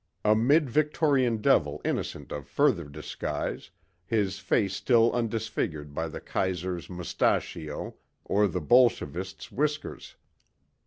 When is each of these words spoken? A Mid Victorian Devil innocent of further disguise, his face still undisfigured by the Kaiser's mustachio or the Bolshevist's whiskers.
A 0.25 0.35
Mid 0.35 0.67
Victorian 0.67 1.41
Devil 1.43 1.79
innocent 1.85 2.31
of 2.31 2.47
further 2.47 2.85
disguise, 2.85 3.69
his 4.03 4.39
face 4.39 4.75
still 4.75 5.13
undisfigured 5.13 5.93
by 5.93 6.07
the 6.07 6.19
Kaiser's 6.19 6.89
mustachio 6.89 7.93
or 8.25 8.47
the 8.47 8.61
Bolshevist's 8.61 9.51
whiskers. 9.51 10.15